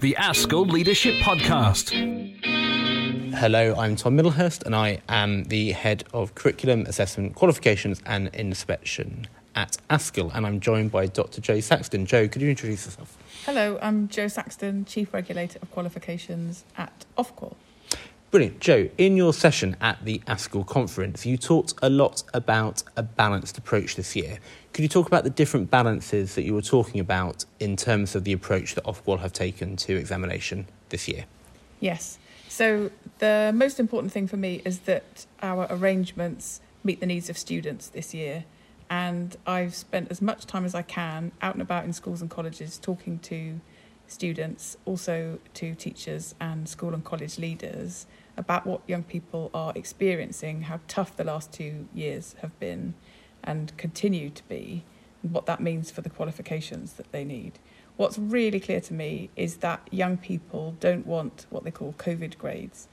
the 0.00 0.14
ASCL 0.18 0.70
Leadership 0.70 1.14
Podcast. 1.16 1.90
Hello, 3.34 3.74
I'm 3.76 3.96
Tom 3.96 4.16
Middlehurst, 4.16 4.64
and 4.64 4.74
I 4.74 5.00
am 5.08 5.44
the 5.44 5.72
head 5.72 6.04
of 6.14 6.36
curriculum 6.36 6.86
assessment, 6.86 7.34
qualifications, 7.34 8.00
and 8.06 8.28
inspection 8.34 9.26
at 9.56 9.76
ASCL. 9.90 10.30
And 10.34 10.46
I'm 10.46 10.60
joined 10.60 10.92
by 10.92 11.06
Dr. 11.06 11.40
Jo 11.40 11.60
Saxton. 11.60 12.06
Jo, 12.06 12.28
could 12.28 12.42
you 12.42 12.50
introduce 12.50 12.84
yourself? 12.86 13.16
Hello, 13.44 13.78
I'm 13.82 14.06
Jo 14.08 14.28
Saxton, 14.28 14.84
Chief 14.84 15.12
Regulator 15.12 15.58
of 15.62 15.70
Qualifications 15.72 16.64
at 16.76 17.04
Ofqual. 17.16 17.54
Brilliant. 18.30 18.60
Jo, 18.60 18.90
in 18.98 19.16
your 19.16 19.32
session 19.32 19.74
at 19.80 20.04
the 20.04 20.18
ASCL 20.26 20.66
conference, 20.66 21.24
you 21.24 21.38
talked 21.38 21.72
a 21.80 21.88
lot 21.88 22.22
about 22.34 22.82
a 22.94 23.02
balanced 23.02 23.56
approach 23.56 23.96
this 23.96 24.14
year. 24.14 24.38
Could 24.74 24.82
you 24.82 24.88
talk 24.88 25.06
about 25.06 25.24
the 25.24 25.30
different 25.30 25.70
balances 25.70 26.34
that 26.34 26.42
you 26.42 26.52
were 26.52 26.60
talking 26.60 27.00
about 27.00 27.46
in 27.58 27.74
terms 27.74 28.14
of 28.14 28.24
the 28.24 28.34
approach 28.34 28.74
that 28.74 28.84
Ofqual 28.84 29.20
have 29.20 29.32
taken 29.32 29.76
to 29.76 29.96
examination 29.96 30.66
this 30.90 31.08
year? 31.08 31.24
Yes. 31.80 32.18
So, 32.48 32.90
the 33.18 33.50
most 33.54 33.80
important 33.80 34.12
thing 34.12 34.26
for 34.26 34.36
me 34.36 34.60
is 34.62 34.80
that 34.80 35.24
our 35.42 35.66
arrangements 35.70 36.60
meet 36.84 37.00
the 37.00 37.06
needs 37.06 37.30
of 37.30 37.38
students 37.38 37.88
this 37.88 38.12
year. 38.12 38.44
And 38.90 39.36
I've 39.46 39.74
spent 39.74 40.10
as 40.10 40.20
much 40.20 40.44
time 40.44 40.66
as 40.66 40.74
I 40.74 40.82
can 40.82 41.32
out 41.40 41.54
and 41.54 41.62
about 41.62 41.84
in 41.84 41.94
schools 41.94 42.20
and 42.20 42.30
colleges 42.30 42.76
talking 42.76 43.20
to 43.20 43.60
students, 44.08 44.76
also 44.84 45.38
to 45.54 45.74
teachers 45.74 46.34
and 46.40 46.68
school 46.68 46.94
and 46.94 47.04
college 47.04 47.38
leaders 47.38 48.06
about 48.36 48.66
what 48.66 48.80
young 48.86 49.02
people 49.02 49.50
are 49.54 49.72
experiencing, 49.74 50.62
how 50.62 50.80
tough 50.88 51.16
the 51.16 51.24
last 51.24 51.52
two 51.52 51.88
years 51.94 52.34
have 52.40 52.58
been 52.58 52.94
and 53.44 53.76
continue 53.76 54.30
to 54.30 54.42
be, 54.48 54.84
and 55.22 55.32
what 55.32 55.46
that 55.46 55.60
means 55.60 55.90
for 55.90 56.00
the 56.00 56.10
qualifications 56.10 56.94
that 56.94 57.10
they 57.12 57.24
need. 57.24 57.58
What's 57.96 58.18
really 58.18 58.60
clear 58.60 58.80
to 58.82 58.94
me 58.94 59.30
is 59.34 59.56
that 59.56 59.88
young 59.90 60.16
people 60.16 60.76
don't 60.78 61.06
want 61.06 61.46
what 61.50 61.64
they 61.64 61.70
call 61.70 61.94
COVID 61.98 62.38
grades. 62.38 62.88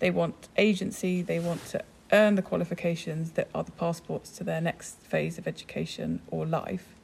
They 0.00 0.10
want 0.10 0.48
agency, 0.56 1.22
they 1.22 1.38
want 1.38 1.64
to 1.66 1.84
earn 2.12 2.34
the 2.34 2.42
qualifications 2.42 3.32
that 3.32 3.48
are 3.54 3.64
the 3.64 3.72
passports 3.72 4.30
to 4.30 4.44
their 4.44 4.60
next 4.60 5.00
phase 5.00 5.38
of 5.38 5.46
education 5.46 6.20
or 6.30 6.46
life. 6.46 6.94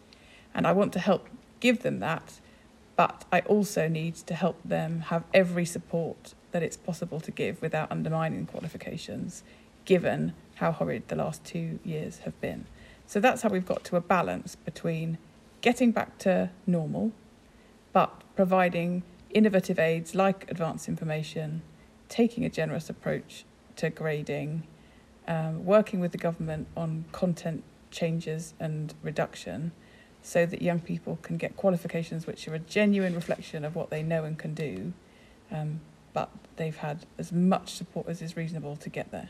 And 0.55 0.67
I 0.67 0.73
want 0.73 0.93
to 0.95 0.99
help 0.99 1.29
give 1.61 1.83
them 1.83 2.01
that, 2.01 2.41
but 2.97 3.25
I 3.33 3.41
also 3.41 3.89
need 3.89 4.15
to 4.17 4.35
help 4.35 4.61
them 4.65 5.01
have 5.09 5.25
every 5.33 5.65
support 5.65 6.35
that 6.53 6.63
it's 6.63 6.77
possible 6.77 7.21
to 7.21 7.31
give 7.31 7.61
without 7.61 7.91
undermining 7.91 8.47
qualifications, 8.47 9.43
given 9.85 10.33
how 10.57 10.71
horrid 10.71 11.09
the 11.09 11.17
last 11.17 11.45
two 11.45 11.81
years 11.85 12.19
have 12.19 12.41
been. 12.41 12.67
So 13.07 13.21
that's 13.21 13.43
how 13.43 13.49
we've 13.49 13.67
got 13.67 13.85
to 13.85 13.97
a 13.97 14.01
balance 14.01 14.55
between 14.55 15.19
getting 15.61 15.91
back 15.91 16.19
to 16.19 16.51
normal, 16.67 17.13
but 17.93 18.23
providing 18.37 19.03
innovative 19.31 19.79
aids 19.79 20.15
like 20.15 20.49
advanced 20.51 20.89
information, 20.89 21.63
taking 22.09 22.45
a 22.45 22.49
generous 22.49 22.89
approach 22.89 23.45
to 23.77 23.91
grading, 23.91 24.63
um, 25.27 25.65
working 25.65 25.99
with 25.99 26.13
the 26.13 26.19
government 26.19 26.69
on 26.77 27.05
content 27.11 27.65
changes 27.91 28.55
and 28.61 28.95
reduction 29.03 29.73
so 30.25 30.47
that 30.47 30.63
young 30.63 30.81
people 30.81 31.19
can 31.23 31.37
get 31.37 31.55
qualifications 31.57 32.27
which 32.27 32.49
are 32.49 32.55
a 32.55 32.59
genuine 32.59 33.15
reflection 33.15 33.63
of 33.63 33.77
what 33.77 33.91
they 33.91 34.03
know 34.03 34.25
and 34.25 34.39
can 34.39 34.55
do, 34.55 34.93
um, 35.53 35.81
but 36.15 36.31
they've 36.57 36.79
had 36.79 37.05
as 37.19 37.31
much 37.31 37.75
support 37.75 38.09
as 38.09 38.23
is 38.23 38.35
reasonable 38.35 38.75
to 38.75 38.89
get 38.89 39.13
there. 39.13 39.29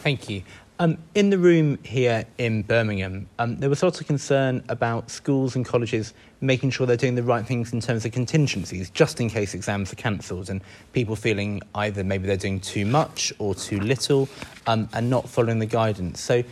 Thank 0.00 0.28
you. 0.28 0.42
Um, 0.78 0.98
in 1.14 1.30
the 1.30 1.38
room 1.38 1.78
here 1.82 2.26
in 2.36 2.62
Birmingham, 2.62 3.26
um, 3.38 3.56
there 3.56 3.70
was 3.70 3.82
lots 3.82 3.98
of 3.98 4.06
concern 4.06 4.62
about 4.68 5.10
schools 5.10 5.56
and 5.56 5.64
colleges 5.64 6.12
making 6.42 6.70
sure 6.70 6.86
they're 6.86 6.98
doing 6.98 7.14
the 7.14 7.22
right 7.22 7.46
things 7.46 7.72
in 7.72 7.80
terms 7.80 8.04
of 8.04 8.12
contingencies, 8.12 8.90
just 8.90 9.18
in 9.18 9.30
case 9.30 9.54
exams 9.54 9.90
are 9.90 9.96
cancelled, 9.96 10.50
and 10.50 10.60
people 10.92 11.16
feeling 11.16 11.62
either 11.76 12.04
maybe 12.04 12.26
they're 12.26 12.36
doing 12.36 12.60
too 12.60 12.84
much 12.84 13.32
or 13.38 13.54
too 13.54 13.80
little 13.80 14.28
um, 14.66 14.86
and 14.92 15.08
not 15.08 15.26
following 15.26 15.58
the 15.58 15.66
guidance. 15.66 16.20
So, 16.20 16.44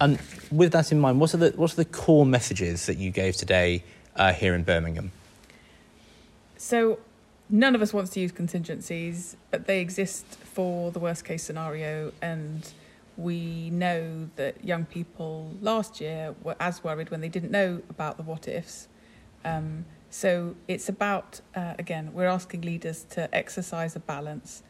um, 0.00 0.18
with 0.50 0.72
that 0.72 0.92
in 0.92 1.00
mind, 1.00 1.20
what 1.20 1.34
are 1.34 1.38
the, 1.38 1.50
what 1.50 1.72
are 1.72 1.76
the 1.76 1.84
core 1.84 2.26
messages 2.26 2.86
that 2.86 2.98
you 2.98 3.10
gave 3.10 3.36
today 3.36 3.84
uh, 4.16 4.32
here 4.32 4.54
in 4.54 4.62
Birmingham? 4.62 5.12
So, 6.56 6.98
none 7.48 7.74
of 7.74 7.82
us 7.82 7.92
wants 7.92 8.10
to 8.12 8.20
use 8.20 8.32
contingencies, 8.32 9.36
but 9.50 9.66
they 9.66 9.80
exist 9.80 10.26
for 10.26 10.90
the 10.90 10.98
worst 10.98 11.24
case 11.24 11.42
scenario 11.42 12.12
and 12.20 12.72
we 13.16 13.70
know 13.70 14.28
that 14.36 14.62
young 14.62 14.84
people 14.84 15.54
last 15.62 16.00
year 16.00 16.34
were 16.42 16.56
as 16.60 16.84
worried 16.84 17.10
when 17.10 17.20
they 17.20 17.28
didn't 17.28 17.50
know 17.50 17.80
about 17.88 18.16
the 18.16 18.22
what 18.22 18.46
ifs. 18.46 18.88
Um, 19.44 19.86
so 20.10 20.54
it's 20.68 20.88
about, 20.88 21.40
uh, 21.54 21.74
again, 21.78 22.12
we're 22.12 22.26
asking 22.26 22.62
leaders 22.62 23.04
to 23.10 23.34
exercise 23.34 23.96
a 23.96 24.00
balance. 24.00 24.62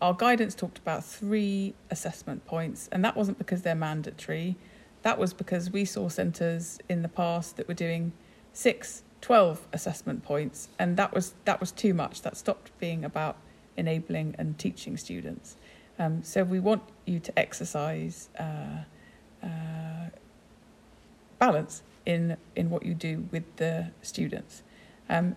Our 0.00 0.14
guidance 0.14 0.54
talked 0.54 0.78
about 0.78 1.04
three 1.04 1.74
assessment 1.90 2.46
points, 2.46 2.88
and 2.90 3.04
that 3.04 3.16
wasn't 3.16 3.38
because 3.38 3.62
they're 3.62 3.74
mandatory. 3.74 4.56
That 5.02 5.18
was 5.18 5.34
because 5.34 5.70
we 5.70 5.84
saw 5.84 6.08
centres 6.08 6.78
in 6.88 7.02
the 7.02 7.08
past 7.08 7.56
that 7.56 7.68
were 7.68 7.74
doing 7.74 8.12
six, 8.52 9.02
12 9.20 9.66
assessment 9.72 10.22
points, 10.22 10.68
and 10.78 10.96
that 10.96 11.12
was, 11.12 11.34
that 11.44 11.60
was 11.60 11.70
too 11.70 11.92
much. 11.92 12.22
That 12.22 12.36
stopped 12.36 12.70
being 12.78 13.04
about 13.04 13.36
enabling 13.76 14.34
and 14.38 14.58
teaching 14.58 14.96
students. 14.96 15.56
Um, 15.98 16.22
so 16.22 16.44
we 16.44 16.60
want 16.60 16.82
you 17.04 17.20
to 17.20 17.38
exercise 17.38 18.30
uh, 18.38 18.84
uh, 19.42 20.08
balance 21.38 21.82
in 22.06 22.36
in 22.56 22.70
what 22.70 22.84
you 22.84 22.94
do 22.94 23.28
with 23.30 23.44
the 23.56 23.90
students. 24.00 24.62
Um, 25.08 25.36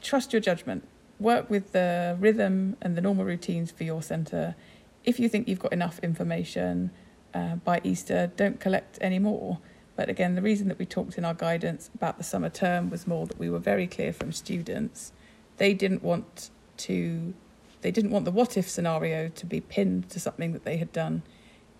trust 0.00 0.32
your 0.32 0.40
judgment. 0.40 0.88
Work 1.18 1.48
with 1.48 1.72
the 1.72 2.16
rhythm 2.18 2.76
and 2.82 2.96
the 2.96 3.00
normal 3.00 3.24
routines 3.24 3.70
for 3.70 3.84
your 3.84 4.02
centre. 4.02 4.56
If 5.04 5.20
you 5.20 5.28
think 5.28 5.48
you've 5.48 5.60
got 5.60 5.72
enough 5.72 5.98
information 6.00 6.90
uh, 7.32 7.56
by 7.56 7.80
Easter, 7.84 8.32
don't 8.36 8.58
collect 8.60 8.98
any 9.00 9.18
more. 9.18 9.58
But 9.96 10.08
again, 10.08 10.34
the 10.34 10.42
reason 10.42 10.68
that 10.68 10.78
we 10.78 10.86
talked 10.86 11.16
in 11.18 11.24
our 11.24 11.34
guidance 11.34 11.90
about 11.94 12.18
the 12.18 12.24
summer 12.24 12.50
term 12.50 12.90
was 12.90 13.06
more 13.06 13.26
that 13.26 13.38
we 13.38 13.48
were 13.48 13.60
very 13.60 13.86
clear 13.86 14.12
from 14.12 14.32
students. 14.32 15.12
They 15.56 15.72
didn't 15.72 16.02
want 16.02 16.50
to 16.78 17.34
they 17.82 17.90
didn't 17.90 18.12
want 18.12 18.24
the 18.24 18.30
what 18.30 18.56
if 18.56 18.66
scenario 18.66 19.28
to 19.28 19.44
be 19.44 19.60
pinned 19.60 20.08
to 20.08 20.18
something 20.18 20.54
that 20.54 20.64
they 20.64 20.78
had 20.78 20.90
done 20.90 21.22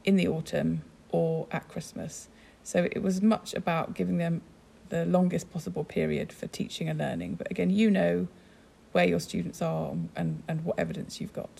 in 0.04 0.16
the 0.16 0.28
autumn 0.28 0.82
or 1.08 1.46
at 1.50 1.66
Christmas. 1.68 2.28
So 2.62 2.88
it 2.92 3.02
was 3.02 3.22
much 3.22 3.54
about 3.54 3.94
giving 3.94 4.18
them 4.18 4.42
the 4.90 5.06
longest 5.06 5.50
possible 5.50 5.82
period 5.82 6.30
for 6.30 6.46
teaching 6.46 6.90
and 6.90 6.98
learning. 6.98 7.36
But 7.36 7.50
again, 7.50 7.70
you 7.70 7.90
know 7.90 8.28
where 8.94 9.04
your 9.04 9.18
students 9.18 9.60
are 9.60 9.92
and, 10.14 10.42
and 10.46 10.64
what 10.64 10.78
evidence 10.78 11.20
you've 11.20 11.32
got. 11.32 11.50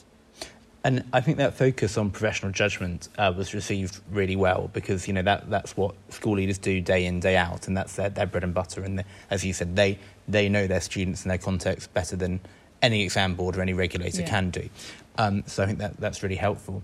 And 0.85 1.03
I 1.13 1.21
think 1.21 1.39
that 1.39 1.55
focus 1.55 1.97
on 1.99 2.11
professional 2.11 2.53
judgment 2.53 3.09
uh, 3.19 3.33
was 3.37 3.55
received 3.55 4.01
really 4.11 4.37
well 4.37 4.71
because 4.73 5.09
you 5.09 5.15
know 5.15 5.23
that 5.23 5.49
that's 5.49 5.79
what 5.79 5.95
school 6.11 6.35
leaders 6.35 6.59
do 6.59 6.81
day 6.83 7.07
in 7.07 7.21
day 7.21 7.37
out, 7.39 7.67
and 7.69 7.77
that's 7.77 7.97
their, 7.97 8.11
their 8.11 8.27
bread 8.27 8.45
and 8.45 8.53
butter. 8.53 8.83
And 8.83 9.03
as 9.31 9.43
you 9.45 9.55
said, 9.55 9.77
they 9.77 9.99
they 10.29 10.51
know 10.51 10.67
their 10.67 10.83
students 10.83 11.23
and 11.23 11.31
their 11.31 11.39
context 11.39 11.93
better 11.95 12.17
than 12.17 12.39
any 12.83 13.03
exam 13.03 13.35
board 13.35 13.57
or 13.57 13.63
any 13.63 13.73
regulator 13.73 14.21
yeah. 14.21 14.29
can 14.29 14.51
do. 14.51 14.69
Um, 15.17 15.43
so 15.47 15.63
I 15.63 15.67
think 15.67 15.79
that 15.79 15.97
that's 15.97 16.23
really 16.23 16.37
helpful. 16.37 16.83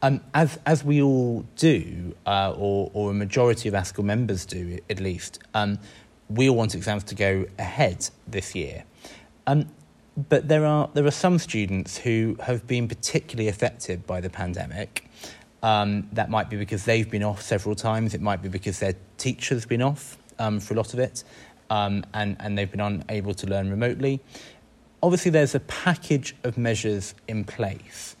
Um, 0.00 0.22
as 0.32 0.58
as 0.64 0.82
we 0.82 1.02
all 1.02 1.44
do, 1.56 2.14
uh, 2.26 2.54
or 2.56 2.90
or 2.94 3.10
a 3.10 3.14
majority 3.14 3.68
of 3.68 3.74
ASCL 3.74 4.02
members 4.02 4.46
do 4.46 4.78
at 4.88 4.98
least, 4.98 5.40
um, 5.52 5.78
we 6.30 6.48
all 6.48 6.56
want 6.56 6.74
exams 6.74 7.04
to 7.04 7.14
go 7.14 7.44
ahead 7.58 8.08
this 8.26 8.54
year. 8.54 8.84
Um, 9.46 9.68
but 10.16 10.48
there 10.48 10.64
are 10.64 10.90
there 10.94 11.06
are 11.06 11.10
some 11.10 11.38
students 11.38 11.98
who 11.98 12.36
have 12.40 12.66
been 12.66 12.88
particularly 12.88 13.48
affected 13.48 14.06
by 14.06 14.20
the 14.20 14.30
pandemic. 14.30 15.08
Um, 15.62 16.08
that 16.12 16.28
might 16.28 16.50
be 16.50 16.56
because 16.56 16.84
they've 16.84 17.08
been 17.08 17.22
off 17.22 17.40
several 17.40 17.76
times. 17.76 18.14
It 18.14 18.20
might 18.20 18.42
be 18.42 18.48
because 18.48 18.80
their 18.80 18.94
teacher's 19.16 19.64
been 19.64 19.80
off 19.80 20.18
um, 20.40 20.58
for 20.58 20.74
a 20.74 20.76
lot 20.76 20.92
of 20.92 20.98
it, 20.98 21.22
and 21.70 22.06
and 22.14 22.58
they've 22.58 22.70
been 22.70 22.80
unable 22.80 23.34
to 23.34 23.46
learn 23.46 23.70
remotely 23.70 24.20
obviously 25.02 25.30
there's 25.30 25.54
a 25.54 25.60
package 25.60 26.34
of 26.44 26.56
measures 26.56 27.14
in 27.26 27.44
place, 27.44 28.16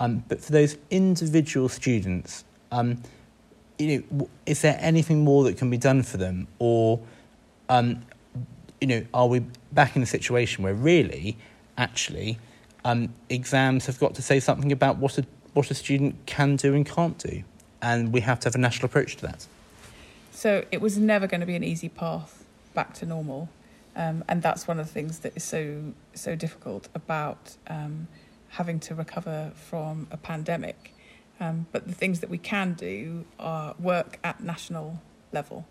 um, 0.00 0.24
but 0.28 0.40
for 0.40 0.52
those 0.52 0.76
individual 0.90 1.68
students, 1.68 2.44
um, 2.72 3.00
you 3.78 4.04
know, 4.10 4.28
is 4.46 4.62
there 4.62 4.76
anything 4.80 5.22
more 5.22 5.44
that 5.44 5.56
can 5.56 5.70
be 5.70 5.78
done 5.78 6.02
for 6.02 6.16
them, 6.16 6.48
or 6.58 7.00
um, 7.68 8.04
you 8.84 8.88
know, 8.88 9.06
are 9.14 9.26
we 9.26 9.38
back 9.72 9.96
in 9.96 10.02
a 10.02 10.06
situation 10.06 10.62
where 10.62 10.74
really, 10.74 11.38
actually, 11.78 12.38
um, 12.84 13.14
exams 13.30 13.86
have 13.86 13.98
got 13.98 14.14
to 14.16 14.20
say 14.20 14.38
something 14.40 14.70
about 14.72 14.98
what 14.98 15.16
a 15.16 15.24
what 15.54 15.70
a 15.70 15.74
student 15.74 16.16
can 16.26 16.56
do 16.56 16.74
and 16.74 16.84
can't 16.84 17.16
do, 17.16 17.44
and 17.80 18.12
we 18.12 18.20
have 18.20 18.40
to 18.40 18.46
have 18.48 18.54
a 18.54 18.58
national 18.58 18.84
approach 18.84 19.16
to 19.16 19.22
that. 19.22 19.46
So 20.32 20.66
it 20.70 20.82
was 20.82 20.98
never 20.98 21.26
going 21.26 21.40
to 21.40 21.46
be 21.46 21.56
an 21.56 21.64
easy 21.64 21.88
path 21.88 22.44
back 22.74 22.92
to 22.94 23.06
normal. 23.06 23.48
Um, 23.96 24.22
and 24.28 24.42
that's 24.42 24.68
one 24.68 24.78
of 24.78 24.86
the 24.86 24.92
things 24.92 25.20
that 25.20 25.34
is 25.34 25.44
so 25.44 25.94
so 26.12 26.36
difficult 26.36 26.90
about 26.94 27.56
um, 27.66 28.06
having 28.50 28.80
to 28.80 28.94
recover 28.94 29.52
from 29.54 30.08
a 30.10 30.18
pandemic. 30.18 30.92
Um, 31.40 31.68
but 31.72 31.88
the 31.88 31.94
things 31.94 32.20
that 32.20 32.28
we 32.28 32.36
can 32.36 32.74
do 32.74 33.24
are 33.38 33.74
work 33.78 34.18
at 34.22 34.42
national 34.42 35.00
level. 35.32 35.64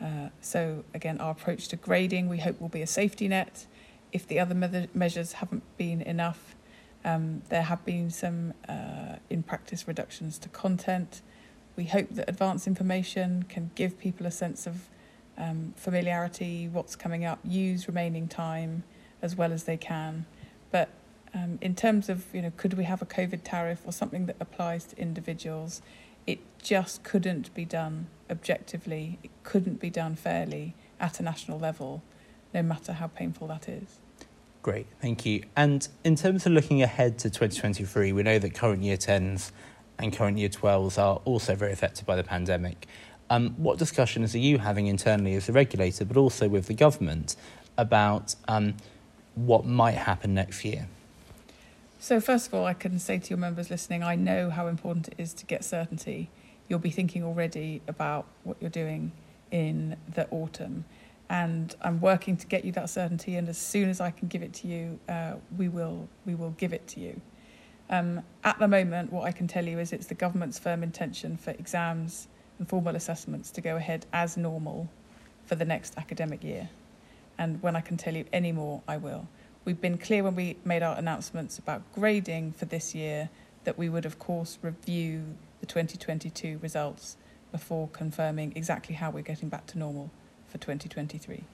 Uh, 0.00 0.28
so 0.40 0.84
again, 0.94 1.20
our 1.20 1.32
approach 1.32 1.68
to 1.68 1.76
grading 1.76 2.28
we 2.28 2.38
hope 2.38 2.60
will 2.60 2.68
be 2.68 2.82
a 2.82 2.86
safety 2.86 3.28
net. 3.28 3.66
if 4.12 4.26
the 4.26 4.40
other 4.40 4.54
me- 4.54 4.88
measures 4.94 5.34
haven't 5.34 5.62
been 5.76 6.02
enough, 6.02 6.56
um, 7.04 7.42
there 7.48 7.62
have 7.62 7.84
been 7.84 8.10
some 8.10 8.54
uh, 8.68 9.16
in 9.28 9.42
practice 9.42 9.86
reductions 9.86 10.38
to 10.38 10.48
content. 10.48 11.22
We 11.76 11.84
hope 11.84 12.08
that 12.10 12.28
advance 12.28 12.66
information 12.66 13.44
can 13.44 13.70
give 13.74 13.98
people 13.98 14.26
a 14.26 14.30
sense 14.30 14.66
of 14.66 14.88
um, 15.38 15.72
familiarity, 15.76 16.68
what's 16.68 16.96
coming 16.96 17.24
up, 17.24 17.38
use 17.44 17.88
remaining 17.88 18.28
time 18.28 18.82
as 19.22 19.36
well 19.36 19.52
as 19.52 19.64
they 19.64 19.76
can. 19.76 20.26
But 20.70 20.88
um, 21.32 21.58
in 21.62 21.74
terms 21.74 22.08
of, 22.08 22.26
you 22.34 22.42
know, 22.42 22.52
could 22.56 22.74
we 22.74 22.84
have 22.84 23.00
a 23.00 23.06
COVID 23.06 23.40
tariff 23.44 23.82
or 23.84 23.92
something 23.92 24.26
that 24.26 24.36
applies 24.40 24.84
to 24.86 24.98
individuals? 24.98 25.80
It 26.26 26.40
just 26.60 27.02
couldn't 27.02 27.54
be 27.54 27.64
done 27.64 28.08
objectively. 28.30 29.18
It 29.22 29.30
couldn't 29.42 29.80
be 29.80 29.90
done 29.90 30.14
fairly 30.14 30.74
at 30.98 31.20
a 31.20 31.22
national 31.22 31.58
level, 31.58 32.02
no 32.54 32.62
matter 32.62 32.92
how 32.94 33.08
painful 33.08 33.48
that 33.48 33.68
is. 33.68 33.98
Great, 34.62 34.86
thank 35.00 35.24
you. 35.24 35.42
And 35.56 35.88
in 36.04 36.16
terms 36.16 36.44
of 36.44 36.52
looking 36.52 36.82
ahead 36.82 37.18
to 37.20 37.30
2023, 37.30 38.12
we 38.12 38.22
know 38.22 38.38
that 38.38 38.54
current 38.54 38.82
year 38.82 38.98
10s 38.98 39.52
and 39.98 40.12
current 40.12 40.38
year 40.38 40.50
12s 40.50 40.98
are 40.98 41.20
also 41.24 41.54
very 41.54 41.72
affected 41.72 42.04
by 42.06 42.16
the 42.16 42.24
pandemic. 42.24 42.86
Um, 43.30 43.54
what 43.56 43.78
discussions 43.78 44.34
are 44.34 44.38
you 44.38 44.58
having 44.58 44.86
internally 44.86 45.34
as 45.34 45.48
a 45.48 45.52
regulator, 45.52 46.04
but 46.04 46.16
also 46.16 46.48
with 46.48 46.66
the 46.66 46.74
government, 46.74 47.36
about 47.78 48.34
um, 48.48 48.74
what 49.34 49.64
might 49.64 49.92
happen 49.94 50.34
next 50.34 50.64
year? 50.64 50.88
So, 51.98 52.20
first 52.20 52.48
of 52.48 52.54
all, 52.54 52.64
I 52.64 52.74
can 52.74 52.98
say 52.98 53.18
to 53.18 53.30
your 53.30 53.38
members 53.38 53.70
listening, 53.70 54.02
I 54.02 54.14
know 54.16 54.50
how 54.50 54.66
important 54.66 55.08
it 55.08 55.14
is 55.18 55.32
to 55.34 55.46
get 55.46 55.64
certainty. 55.64 56.30
You'll 56.70 56.78
be 56.78 56.90
thinking 56.90 57.24
already 57.24 57.82
about 57.88 58.26
what 58.44 58.56
you're 58.60 58.70
doing 58.70 59.10
in 59.50 59.96
the 60.14 60.28
autumn. 60.30 60.84
And 61.28 61.74
I'm 61.82 62.00
working 62.00 62.36
to 62.36 62.46
get 62.46 62.64
you 62.64 62.70
that 62.72 62.88
certainty. 62.88 63.34
And 63.34 63.48
as 63.48 63.58
soon 63.58 63.88
as 63.88 64.00
I 64.00 64.12
can 64.12 64.28
give 64.28 64.42
it 64.42 64.54
to 64.54 64.68
you, 64.68 65.00
uh, 65.08 65.34
we, 65.58 65.68
will, 65.68 66.08
we 66.24 66.36
will 66.36 66.50
give 66.52 66.72
it 66.72 66.86
to 66.88 67.00
you. 67.00 67.20
Um, 67.90 68.22
at 68.44 68.56
the 68.60 68.68
moment, 68.68 69.12
what 69.12 69.24
I 69.24 69.32
can 69.32 69.48
tell 69.48 69.66
you 69.66 69.80
is 69.80 69.92
it's 69.92 70.06
the 70.06 70.14
government's 70.14 70.60
firm 70.60 70.84
intention 70.84 71.36
for 71.36 71.50
exams 71.50 72.28
and 72.60 72.68
formal 72.68 72.94
assessments 72.94 73.50
to 73.50 73.60
go 73.60 73.74
ahead 73.74 74.06
as 74.12 74.36
normal 74.36 74.88
for 75.46 75.56
the 75.56 75.64
next 75.64 75.98
academic 75.98 76.44
year. 76.44 76.68
And 77.36 77.60
when 77.62 77.74
I 77.74 77.80
can 77.80 77.96
tell 77.96 78.14
you 78.14 78.26
any 78.32 78.52
more, 78.52 78.80
I 78.86 78.96
will. 78.96 79.26
We've 79.64 79.80
been 79.80 79.98
clear 79.98 80.22
when 80.22 80.36
we 80.36 80.56
made 80.64 80.84
our 80.84 80.96
announcements 80.96 81.58
about 81.58 81.82
grading 81.92 82.52
for 82.52 82.66
this 82.66 82.94
year 82.94 83.28
that 83.64 83.76
we 83.76 83.88
would, 83.88 84.06
of 84.06 84.20
course, 84.20 84.58
review 84.62 85.34
the 85.60 85.66
2022 85.66 86.58
results 86.62 87.16
before 87.52 87.88
confirming 87.88 88.52
exactly 88.56 88.94
how 88.94 89.10
we're 89.10 89.22
getting 89.22 89.48
back 89.48 89.66
to 89.66 89.78
normal 89.78 90.10
for 90.48 90.58
2023. 90.58 91.44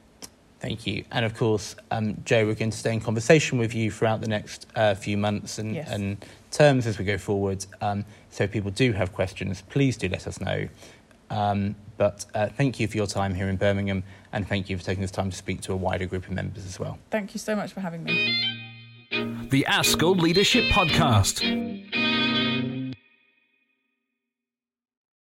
Thank 0.58 0.86
you. 0.86 1.04
And 1.10 1.24
of 1.24 1.34
course, 1.36 1.76
um, 1.90 2.16
Jo, 2.24 2.46
we're 2.46 2.54
going 2.54 2.70
to 2.70 2.76
stay 2.76 2.92
in 2.94 3.00
conversation 3.00 3.58
with 3.58 3.74
you 3.74 3.90
throughout 3.90 4.20
the 4.22 4.28
next 4.28 4.66
uh, 4.74 4.94
few 4.94 5.16
months 5.18 5.58
and, 5.58 5.74
Yes. 5.74 5.90
and 5.90 6.24
terms 6.50 6.86
as 6.86 6.98
we 6.98 7.04
go 7.04 7.18
forward. 7.18 7.64
Um, 7.82 8.04
so 8.30 8.44
if 8.44 8.52
people 8.52 8.70
do 8.70 8.92
have 8.92 9.12
questions, 9.12 9.62
please 9.68 9.96
do 9.96 10.08
let 10.08 10.26
us 10.26 10.40
know. 10.40 10.66
Um, 11.28 11.76
but 11.98 12.24
uh, 12.34 12.48
thank 12.48 12.78
you 12.80 12.88
for 12.88 12.96
your 12.96 13.06
time 13.06 13.34
here 13.34 13.48
in 13.48 13.56
Birmingham 13.56 14.02
and 14.32 14.46
thank 14.48 14.70
you 14.70 14.78
for 14.78 14.84
taking 14.84 15.02
this 15.02 15.10
time 15.10 15.30
to 15.30 15.36
speak 15.36 15.60
to 15.62 15.72
a 15.72 15.76
wider 15.76 16.06
group 16.06 16.24
of 16.26 16.30
members 16.30 16.64
as 16.64 16.78
well. 16.78 16.98
Thank 17.10 17.34
you 17.34 17.38
so 17.38 17.54
much 17.56 17.72
for 17.72 17.80
having 17.80 18.04
me. 18.04 18.62
The 19.50 19.64
ASCL 19.68 20.20
Leadership 20.20 20.64
Podcast. 20.70 21.84